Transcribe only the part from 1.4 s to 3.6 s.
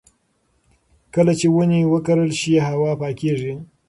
ونې وکرل شي، هوا پاکېږي.